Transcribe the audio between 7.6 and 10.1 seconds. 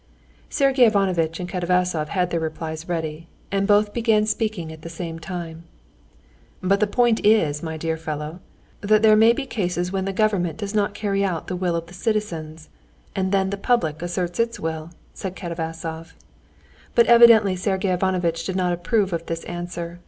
my dear fellow, that there may be cases when